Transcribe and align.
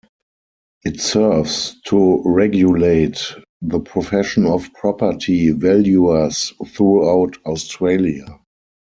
It 0.83 0.99
serves 0.99 1.79
to 1.85 2.23
regulate 2.25 3.35
the 3.61 3.79
profession 3.79 4.47
of 4.47 4.73
property 4.73 5.51
valuers 5.51 6.51
throughout 6.73 7.37
Australia. 7.45 8.39